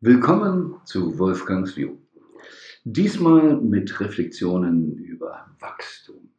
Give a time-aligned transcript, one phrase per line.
[0.00, 1.96] Willkommen zu Wolfgangs View.
[2.84, 6.30] Diesmal mit Reflexionen über Wachstum.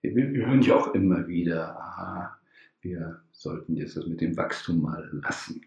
[0.00, 2.40] Wir, hören ja auch immer wieder, aha,
[2.80, 5.60] wir sollten jetzt das mit dem Wachstum mal lassen.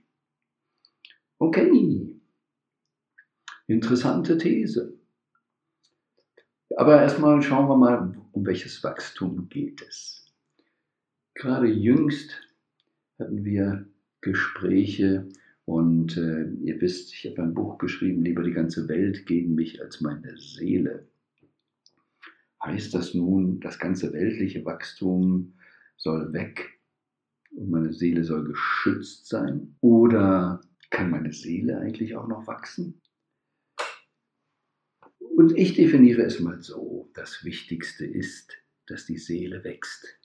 [1.38, 2.20] Okay,
[3.68, 5.00] interessante These.
[6.76, 10.34] Aber erstmal schauen wir mal, um welches Wachstum geht es.
[11.34, 12.42] Gerade jüngst
[13.18, 13.88] hatten wir
[14.20, 15.30] Gespräche
[15.66, 19.82] und äh, ihr wisst, ich habe ein Buch geschrieben, lieber die ganze Welt gegen mich
[19.82, 21.08] als meine Seele.
[22.64, 25.54] Heißt das nun, das ganze weltliche Wachstum
[25.98, 26.80] soll weg
[27.56, 29.76] und meine Seele soll geschützt sein?
[29.82, 30.62] Oder
[30.92, 33.02] kann meine Seele eigentlich auch noch wachsen?
[35.20, 38.54] Und ich definiere es mal so, das Wichtigste ist,
[38.86, 40.20] dass die Seele wächst.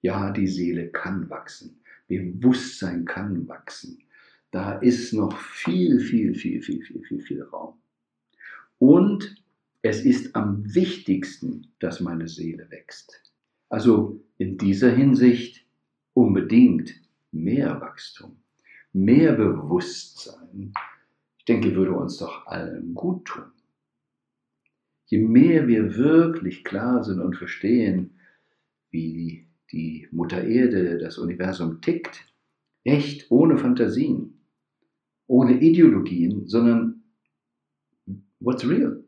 [0.00, 1.80] Ja, die Seele kann wachsen.
[2.08, 4.02] Bewusstsein kann wachsen.
[4.50, 7.74] Da ist noch viel, viel, viel, viel, viel, viel, viel Raum.
[8.78, 9.36] Und
[9.82, 13.32] es ist am wichtigsten, dass meine Seele wächst.
[13.68, 15.66] Also in dieser Hinsicht
[16.14, 16.94] unbedingt
[17.32, 18.38] mehr Wachstum,
[18.92, 20.72] mehr Bewusstsein.
[21.38, 23.52] Ich denke, würde uns doch allen gut tun.
[25.06, 28.18] Je mehr wir wirklich klar sind und verstehen,
[28.90, 32.26] wie die Mutter Erde, das Universum tickt,
[32.84, 34.37] echt ohne Fantasien,
[35.28, 37.02] ohne Ideologien, sondern
[38.40, 39.04] what's real?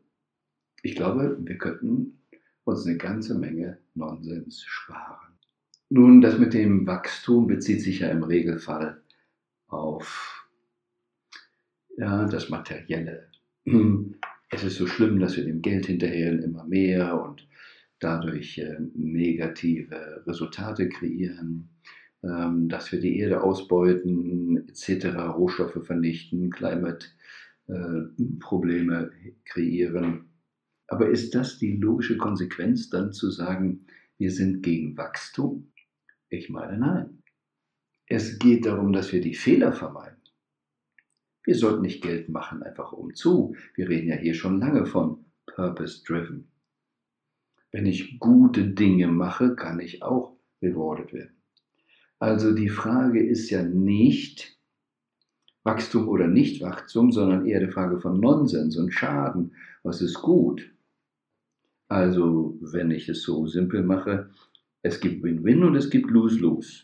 [0.83, 2.19] Ich glaube, wir könnten
[2.63, 5.33] uns eine ganze Menge Nonsens sparen.
[5.89, 9.01] Nun, das mit dem Wachstum bezieht sich ja im Regelfall
[9.67, 10.47] auf
[11.97, 13.27] ja, das Materielle.
[14.53, 17.47] Es ist so schlimm, dass wir dem Geld hinterherren immer mehr und
[17.99, 21.69] dadurch äh, negative Resultate kreieren.
[22.23, 25.05] Ähm, dass wir die Erde ausbeuten, etc.,
[25.35, 30.29] Rohstoffe vernichten, Climate-Probleme äh, kreieren.
[30.87, 33.87] Aber ist das die logische Konsequenz, dann zu sagen,
[34.17, 35.73] wir sind gegen Wachstum?
[36.29, 37.23] Ich meine, nein.
[38.05, 40.21] Es geht darum, dass wir die Fehler vermeiden.
[41.43, 43.55] Wir sollten nicht Geld machen, einfach um zu.
[43.73, 46.51] Wir reden ja hier schon lange von Purpose-Driven.
[47.71, 51.40] Wenn ich gute Dinge mache, kann ich auch rewarded werden.
[52.21, 54.55] Also die Frage ist ja nicht
[55.63, 59.55] Wachstum oder nicht Wachstum, sondern eher die Frage von Nonsens und Schaden.
[59.81, 60.71] Was ist gut?
[61.87, 64.29] Also, wenn ich es so simpel mache,
[64.83, 66.83] es gibt Win-Win und es gibt Lose-Lose.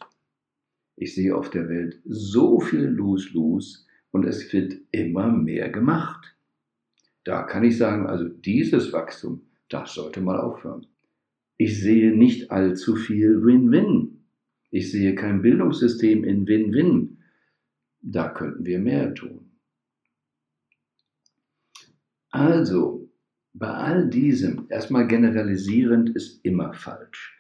[0.96, 6.36] Ich sehe auf der Welt so viel Lose-Lose und es wird immer mehr gemacht.
[7.26, 10.88] Da kann ich sagen, also dieses Wachstum, das sollte mal aufhören.
[11.58, 14.17] Ich sehe nicht allzu viel Win-Win.
[14.78, 17.18] Ich sehe kein Bildungssystem in Win-Win.
[18.00, 19.50] Da könnten wir mehr tun.
[22.30, 23.10] Also,
[23.54, 27.36] bei all diesem, erstmal generalisierend ist immer falsch.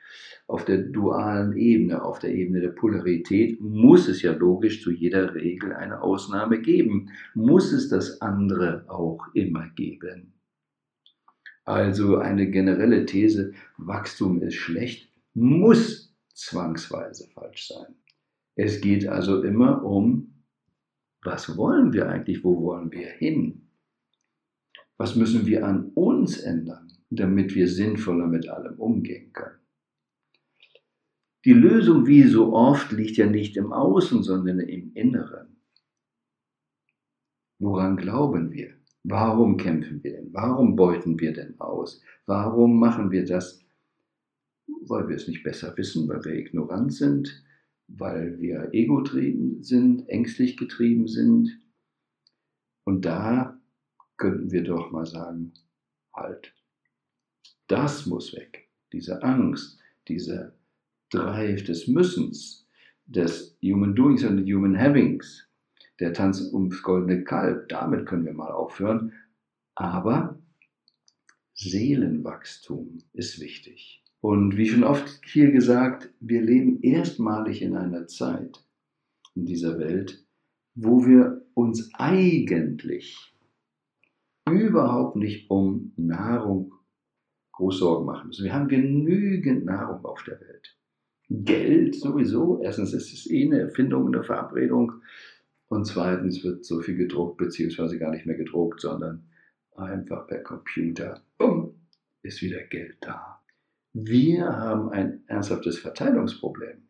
[0.47, 5.36] Auf der dualen Ebene, auf der Ebene der Polarität, muss es ja logisch zu jeder
[5.36, 7.12] Regel eine Ausnahme geben.
[7.36, 10.34] Muss es das andere auch immer geben.
[11.66, 16.06] Also eine generelle These, Wachstum ist schlecht, muss
[16.38, 17.96] zwangsweise falsch sein.
[18.56, 20.44] Es geht also immer um,
[21.24, 23.70] was wollen wir eigentlich, wo wollen wir hin?
[24.97, 29.59] Was müssen wir an uns ändern, damit wir sinnvoller mit allem umgehen können?
[31.46, 35.58] Die Lösung, wie so oft, liegt ja nicht im Außen, sondern im Inneren.
[37.59, 38.74] Woran glauben wir?
[39.03, 40.34] Warum kämpfen wir denn?
[40.34, 42.02] Warum beuten wir denn aus?
[42.26, 43.64] Warum machen wir das,
[44.67, 47.44] weil wir es nicht besser wissen, weil wir ignorant sind,
[47.88, 51.59] weil wir egotrieben sind, ängstlich getrieben sind.
[52.83, 53.59] Und da
[54.17, 55.53] könnten wir doch mal sagen,
[56.13, 56.53] halt,
[57.67, 58.69] das muss weg.
[58.91, 60.53] Diese Angst, dieser
[61.09, 62.67] Drive des Müssens,
[63.05, 65.47] des Human Doings und Human Havings,
[65.99, 69.13] der Tanz ums goldene Kalb, damit können wir mal aufhören.
[69.75, 70.40] Aber
[71.53, 74.03] Seelenwachstum ist wichtig.
[74.22, 78.64] Und wie schon oft hier gesagt, wir leben erstmalig in einer Zeit
[79.35, 80.25] in dieser Welt,
[80.75, 83.34] wo wir uns eigentlich
[84.49, 86.73] überhaupt nicht um Nahrung
[87.53, 88.46] groß Sorgen machen müssen.
[88.46, 90.78] Wir haben genügend Nahrung auf der Welt.
[91.29, 92.61] Geld sowieso.
[92.61, 94.93] Erstens ist es eh eine Erfindung, eine Verabredung.
[95.67, 99.23] Und zweitens wird so viel gedruckt, beziehungsweise gar nicht mehr gedruckt, sondern
[99.75, 101.22] einfach per Computer.
[101.37, 101.75] Bumm,
[102.22, 103.36] ist wieder Geld da.
[103.99, 106.88] Wir haben ein ernsthaftes Verteilungsproblem.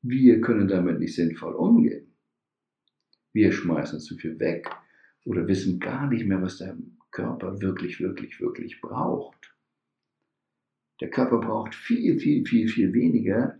[0.00, 2.16] Wir können damit nicht sinnvoll umgehen.
[3.34, 4.66] Wir schmeißen zu viel weg
[5.26, 6.74] oder wissen gar nicht mehr, was der
[7.10, 9.54] Körper wirklich, wirklich, wirklich braucht.
[11.02, 13.58] Der Körper braucht viel, viel, viel, viel weniger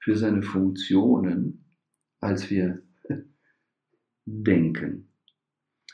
[0.00, 1.64] für seine Funktionen,
[2.18, 2.82] als wir
[4.26, 5.08] denken.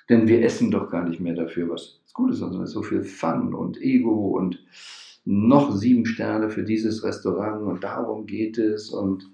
[0.08, 3.52] Denn wir essen doch gar nicht mehr dafür, was gut ist, sondern so viel Fun
[3.52, 4.64] und Ego und
[5.24, 9.30] noch sieben Sterne für dieses Restaurant und darum geht es und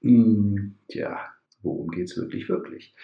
[0.00, 1.20] mh, hm, ja,
[1.62, 2.94] worum geht es wirklich, wirklich?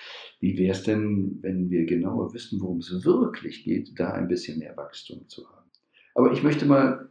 [0.40, 4.58] Wie wäre es denn, wenn wir genauer wissen, worum es wirklich geht, da ein bisschen
[4.58, 5.68] mehr Wachstum zu haben?
[6.14, 7.08] Aber ich möchte mal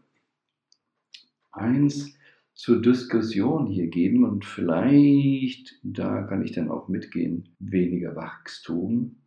[1.51, 2.15] eins
[2.53, 9.17] zur Diskussion hier geben und vielleicht, da kann ich dann auch mitgehen, weniger Wachstum,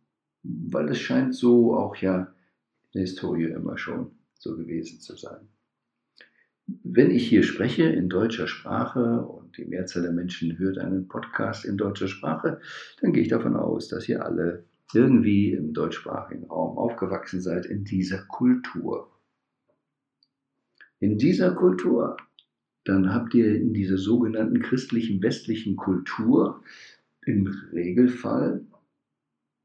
[0.43, 5.47] weil es scheint so auch ja in der Historie immer schon so gewesen zu sein.
[6.83, 11.65] Wenn ich hier spreche in deutscher Sprache und die Mehrzahl der Menschen hört einen Podcast
[11.65, 12.59] in deutscher Sprache,
[13.01, 17.83] dann gehe ich davon aus, dass ihr alle irgendwie im deutschsprachigen Raum aufgewachsen seid in
[17.83, 19.11] dieser Kultur.
[20.99, 22.17] In dieser Kultur
[22.85, 26.61] dann habt ihr in dieser sogenannten christlichen westlichen Kultur
[27.25, 28.63] im Regelfall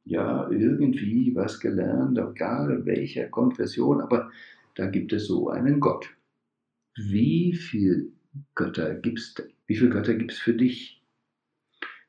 [0.05, 4.31] ja irgendwie was gelernt, egal welcher Konfession, aber
[4.75, 6.09] da gibt es so einen Gott.
[6.97, 8.13] Wie viel
[8.55, 9.35] Götter gibt's,
[9.67, 11.03] wie viele Götter gibt es für dich?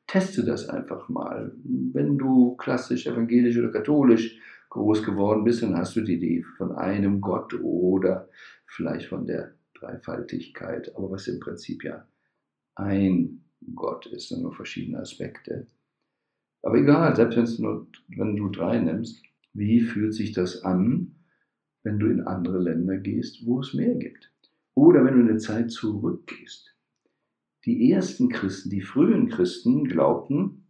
[0.06, 1.52] Teste das einfach mal.
[1.64, 4.38] Wenn du klassisch, evangelisch oder katholisch
[4.68, 8.28] groß geworden bist, dann hast du die Idee von einem Gott oder
[8.66, 12.06] vielleicht von der Dreifaltigkeit, aber was im Prinzip ja
[12.74, 13.44] ein
[13.74, 15.66] Gott ist, und nur verschiedene Aspekte.
[16.62, 19.22] Aber egal, selbst nur, wenn du drei nimmst,
[19.52, 21.14] wie fühlt sich das an,
[21.82, 24.32] wenn du in andere Länder gehst, wo es mehr gibt?
[24.74, 26.74] Oder wenn du in eine Zeit zurückgehst.
[27.64, 30.66] Die ersten Christen, die frühen Christen glaubten,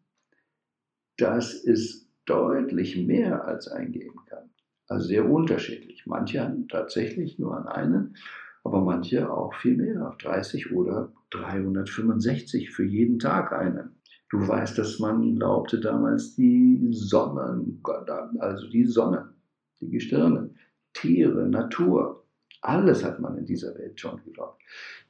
[1.17, 4.50] dass es deutlich mehr als eingeben kann.
[4.88, 6.06] Also sehr unterschiedlich.
[6.06, 8.17] Manche haben tatsächlich nur an einen
[8.65, 13.97] aber manche auch viel mehr, auf 30 oder 365 für jeden Tag einen.
[14.31, 17.75] Du weißt, dass man glaubte damals die Sonne,
[18.38, 19.35] also die Sonne,
[19.81, 20.50] die Gestirne,
[20.94, 22.25] Tiere, Natur,
[22.61, 24.62] alles hat man in dieser Welt schon geglaubt.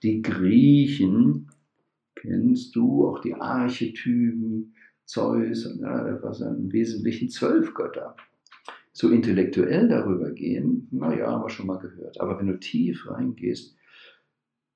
[0.02, 1.50] Die Griechen,
[2.14, 4.74] kennst du auch die Archetypen,
[5.04, 8.16] Zeus, ja, das waren im Wesentlichen zwölf Götter
[8.92, 12.20] so intellektuell darüber gehen, naja, haben wir schon mal gehört.
[12.20, 13.76] Aber wenn du tief reingehst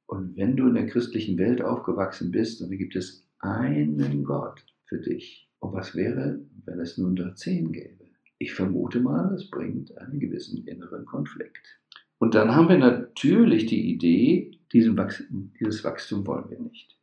[0.07, 4.99] und wenn du in der christlichen Welt aufgewachsen bist, dann gibt es einen Gott für
[4.99, 5.51] dich.
[5.59, 8.06] Und was wäre, wenn es nun da zehn gäbe?
[8.39, 11.81] Ich vermute mal, es bringt einen gewissen inneren Konflikt.
[12.19, 16.97] Und dann haben wir natürlich die Idee, Wachstum, dieses Wachstum wollen wir nicht.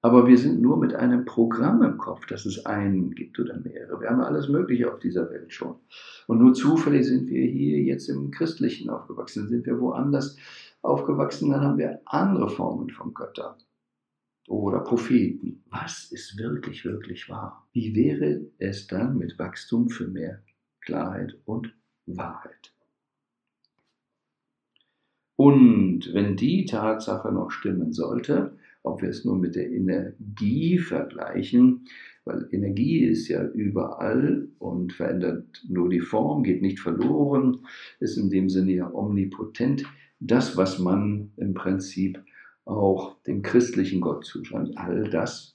[0.00, 4.00] Aber wir sind nur mit einem Programm im Kopf, dass es einen gibt oder mehrere.
[4.00, 5.76] Wir haben alles Mögliche auf dieser Welt schon.
[6.26, 9.48] Und nur zufällig sind wir hier jetzt im Christlichen aufgewachsen.
[9.48, 10.36] Sind wir woanders
[10.82, 13.56] aufgewachsen, dann haben wir andere Formen von Göttern
[14.46, 15.64] oder Propheten.
[15.70, 17.68] Was ist wirklich, wirklich wahr?
[17.72, 20.42] Wie wäre es dann mit Wachstum für mehr
[20.88, 21.74] Klarheit und
[22.06, 22.72] Wahrheit?
[25.36, 31.84] Und wenn die Tatsache noch stimmen sollte, ob wir es nur mit der Energie vergleichen,
[32.24, 37.66] weil Energie ist ja überall und verändert nur die Form, geht nicht verloren,
[38.00, 39.84] ist in dem Sinne ja omnipotent.
[40.20, 42.18] Das, was man im Prinzip
[42.64, 45.54] auch dem christlichen Gott zuschreibt, all das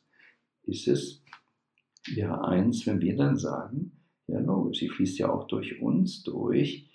[0.61, 1.23] ist es,
[2.13, 3.93] wäre eins, wenn wir dann sagen,
[4.27, 6.89] ja logisch, sie fließt ja auch durch uns durch.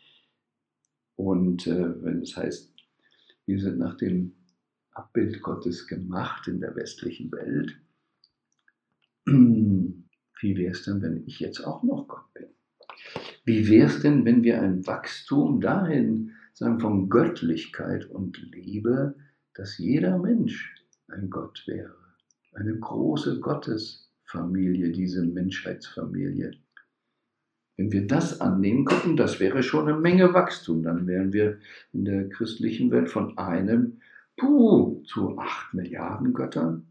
[1.16, 2.72] Und äh, wenn es heißt,
[3.46, 4.34] wir sind nach dem
[4.92, 7.80] Abbild Gottes gemacht in der westlichen Welt.
[10.40, 12.46] Wie wäre es denn, wenn ich jetzt auch noch Gott bin?
[13.44, 19.14] Wie wäre es denn, wenn wir ein Wachstum dahin, sagen, von Göttlichkeit und Liebe,
[19.54, 20.74] dass jeder Mensch
[21.08, 21.96] ein Gott wäre?
[22.52, 26.52] Eine große Gottesfamilie, diese Menschheitsfamilie.
[27.78, 30.82] Wenn wir das annehmen könnten, das wäre schon eine Menge Wachstum.
[30.82, 31.58] Dann wären wir
[31.92, 34.00] in der christlichen Welt von einem
[34.36, 36.90] puh, zu acht Milliarden Göttern.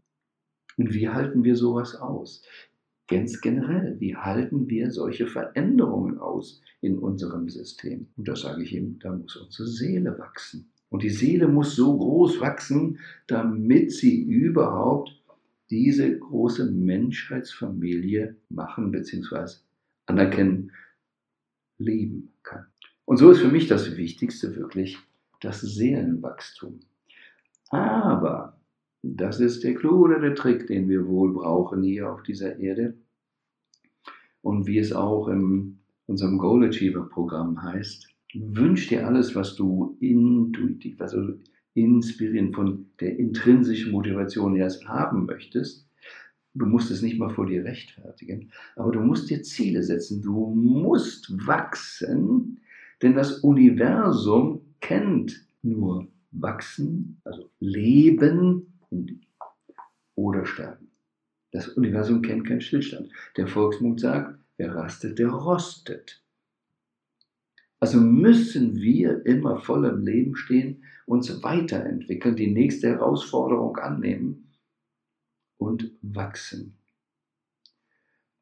[0.78, 2.42] Und wie halten wir sowas aus?
[3.06, 8.06] Ganz generell, wie halten wir solche Veränderungen aus in unserem System?
[8.16, 10.70] Und da sage ich ihm, da muss unsere Seele wachsen.
[10.88, 15.22] Und die Seele muss so groß wachsen, damit sie überhaupt
[15.68, 19.58] diese große Menschheitsfamilie machen bzw.
[20.08, 20.72] anerkennen,
[21.78, 22.66] leben kann.
[23.04, 24.98] Und so ist für mich das Wichtigste wirklich
[25.40, 26.80] das Seelenwachstum.
[27.70, 28.60] Aber
[29.02, 32.98] das ist der Clou oder der Trick, den wir wohl brauchen hier auf dieser Erde.
[34.42, 39.96] Und wie es auch in unserem Goal Achiever Programm heißt, wünsch dir alles, was du
[40.00, 41.38] intuitiv, also
[41.74, 45.87] inspirieren von der intrinsischen Motivation erst haben möchtest.
[46.58, 50.22] Du musst es nicht mal vor dir rechtfertigen, aber du musst dir Ziele setzen.
[50.22, 52.60] Du musst wachsen,
[53.00, 58.80] denn das Universum kennt nur wachsen, also leben
[60.16, 60.88] oder sterben.
[61.52, 63.08] Das Universum kennt keinen Stillstand.
[63.36, 66.22] Der Volksmund sagt, wer rastet, der rostet.
[67.80, 74.47] Also müssen wir immer voll im Leben stehen, uns weiterentwickeln, die nächste Herausforderung annehmen
[75.58, 76.76] und wachsen.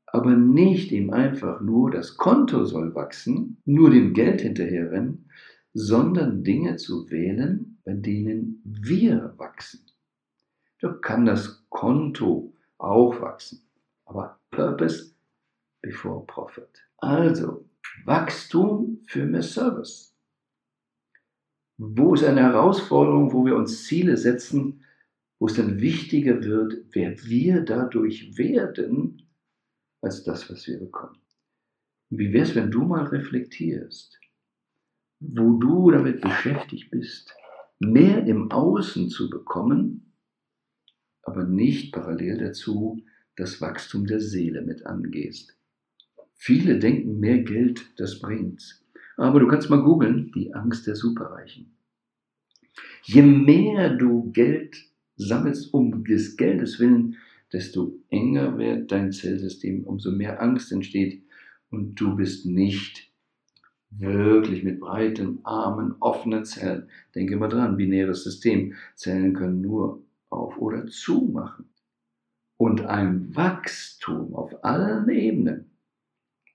[0.07, 5.29] Aber nicht ihm einfach nur das Konto soll wachsen, nur dem Geld hinterherrennen,
[5.75, 9.85] sondern Dinge zu wählen, bei denen wir wachsen.
[10.81, 13.63] Da kann das Konto auch wachsen,
[14.05, 15.15] aber Purpose
[15.83, 16.69] before Profit.
[16.99, 17.69] Also,
[18.05, 20.15] Wachstum für mehr Service.
[21.79, 24.81] Wo ist eine Herausforderung, wo wir uns Ziele setzen,
[25.39, 29.27] wo es dann wichtiger wird, wer wir dadurch werden,
[30.01, 31.19] als das, was wir bekommen.
[32.11, 34.19] Wie wäre es, wenn du mal reflektierst,
[35.21, 37.35] wo du damit beschäftigt bist,
[37.79, 40.13] mehr im Außen zu bekommen,
[41.23, 43.03] aber nicht parallel dazu
[43.35, 45.57] das Wachstum der Seele mit angehst.
[46.35, 48.85] Viele denken, mehr Geld, das bringt's.
[49.17, 51.77] Aber du kannst mal googeln, die Angst der Superreichen.
[53.03, 54.77] Je mehr du Geld
[55.17, 57.17] sammelst um des Geldes willen,
[57.53, 61.23] desto enger wird dein Zellsystem, umso mehr Angst entsteht
[61.71, 63.11] und du bist nicht
[63.91, 66.89] wirklich mit breiten Armen, offenen Zellen.
[67.15, 68.75] Denke mal dran, binäres System.
[68.95, 71.67] Zellen können nur auf oder zu machen.
[72.59, 75.71] Und ein Wachstum auf allen Ebenen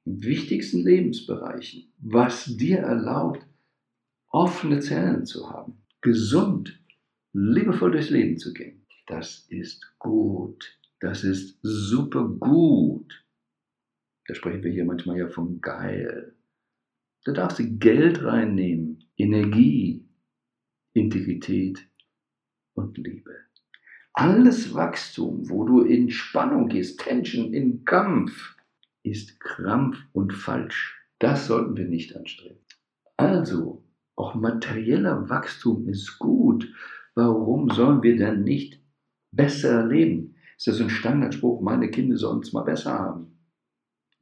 [0.06, 3.46] in wichtigsten Lebensbereichen, was dir erlaubt,
[4.30, 6.81] offene Zellen zu haben, gesund,
[7.34, 8.86] liebevoll durchs Leben zu gehen.
[9.08, 10.78] Das ist gut.
[11.00, 13.26] Das ist super gut.
[14.28, 16.36] Da sprechen wir hier manchmal ja von geil.
[17.26, 20.06] Da darfst du Geld reinnehmen, Energie,
[20.94, 21.88] Integrität
[22.74, 23.36] und Liebe.
[24.14, 28.56] Alles Wachstum, wo du in Spannung gehst, Tension, in Kampf,
[29.04, 31.00] ist Krampf und falsch.
[31.20, 32.60] Das sollten wir nicht anstreben.
[33.18, 33.84] Also,
[34.16, 36.68] auch materieller Wachstum ist gut.
[37.16, 38.80] Warum sollen wir denn nicht
[39.32, 40.36] besser leben?
[40.58, 43.28] Ist ja so ein Standardspruch, meine Kinder sollen es mal besser haben.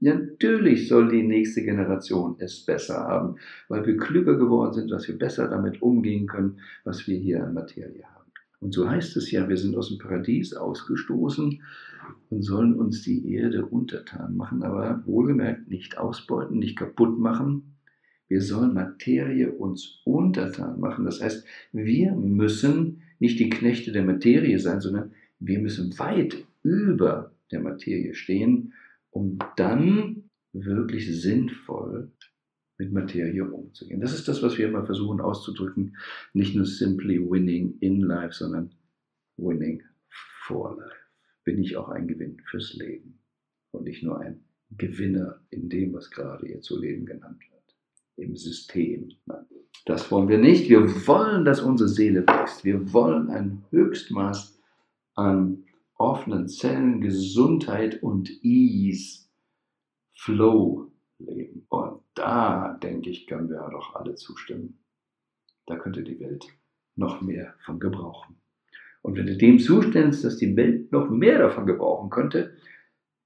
[0.01, 3.36] Ja, natürlich soll die nächste Generation es besser haben,
[3.67, 7.53] weil wir klüger geworden sind, dass wir besser damit umgehen können, was wir hier an
[7.53, 8.31] Materie haben.
[8.62, 11.62] Und so heißt es ja, wir sind aus dem Paradies ausgestoßen
[12.29, 17.75] und sollen uns die Erde untertan machen, aber wohlgemerkt nicht ausbeuten, nicht kaputt machen.
[18.29, 21.05] Wir sollen Materie uns untertan machen.
[21.05, 27.33] Das heißt, wir müssen nicht die Knechte der Materie sein, sondern wir müssen weit über
[27.51, 28.74] der Materie stehen,
[29.09, 32.12] um dann wirklich sinnvoll
[32.77, 34.00] mit Materie umzugehen.
[34.00, 35.98] Das ist das, was wir immer versuchen auszudrücken.
[36.33, 38.71] Nicht nur simply winning in life, sondern
[39.38, 39.83] winning
[40.45, 40.95] for life.
[41.43, 43.19] Bin ich auch ein Gewinn fürs Leben
[43.71, 44.43] und nicht nur ein
[44.77, 47.58] Gewinner in dem, was gerade hier zu Leben genannt wird,
[48.19, 49.09] im System.
[49.85, 50.69] Das wollen wir nicht.
[50.69, 52.63] Wir wollen, dass unsere Seele wächst.
[52.63, 54.59] Wir wollen ein Höchstmaß
[55.15, 55.65] an
[55.97, 59.27] offenen Zellen, Gesundheit und Ease,
[60.13, 61.65] Flow leben.
[61.69, 64.79] Und da, denke ich, können wir doch alle zustimmen.
[65.65, 66.45] Da könnte die Welt
[66.95, 68.38] noch mehr von gebrauchen.
[69.01, 72.55] Und wenn du dem zustimmst, dass die Welt noch mehr davon gebrauchen könnte,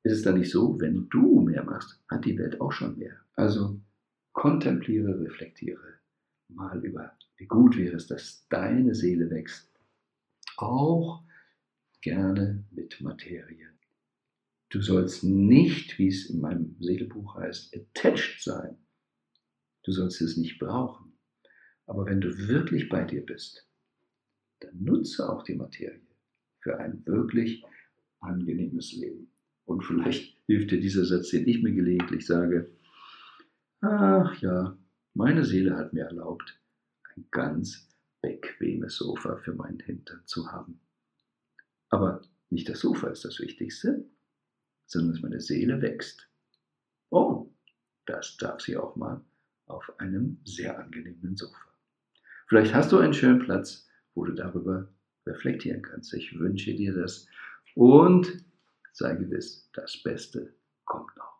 [0.03, 3.15] ist es dann nicht so, wenn du mehr machst, hat die Welt auch schon mehr.
[3.35, 3.79] Also
[4.33, 5.99] kontempliere, reflektiere
[6.49, 9.71] mal über, wie gut wäre es, dass deine Seele wächst.
[10.57, 11.23] Auch
[12.01, 13.69] gerne mit Materie.
[14.69, 18.77] Du sollst nicht, wie es in meinem Seelebuch heißt, attached sein.
[19.83, 21.13] Du sollst es nicht brauchen.
[21.85, 23.67] Aber wenn du wirklich bei dir bist,
[24.61, 26.01] dann nutze auch die Materie
[26.61, 27.63] für ein wirklich
[28.19, 29.29] angenehmes Leben.
[29.65, 32.71] Und vielleicht hilft dir dieser Satz, den ich mir gelegentlich sage.
[33.85, 34.77] Ach ja,
[35.13, 36.57] meine Seele hat mir erlaubt,
[37.17, 37.89] ein ganz
[38.21, 40.79] bequemes Sofa für meinen Hintern zu haben.
[41.89, 44.05] Aber nicht das Sofa ist das Wichtigste,
[44.85, 46.29] sondern dass meine Seele wächst.
[47.09, 47.51] Oh,
[48.05, 49.19] das darf sie auch mal
[49.65, 51.59] auf einem sehr angenehmen Sofa.
[52.47, 54.87] Vielleicht hast du einen schönen Platz, wo du darüber
[55.25, 56.13] reflektieren kannst.
[56.13, 57.27] Ich wünsche dir das
[57.75, 58.45] und
[58.93, 61.32] sei gewiss, das Beste kommt noch.